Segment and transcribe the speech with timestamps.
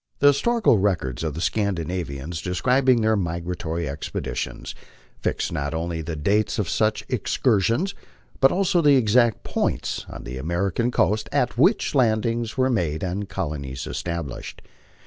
[0.17, 4.73] The historical records of the Scandinavians, de scribing their migratory expeditions,
[5.19, 7.93] fix not only the dates of such excursions,
[8.39, 13.29] but also the exact points on the American coast at which landings were made and
[13.29, 14.63] colonies established.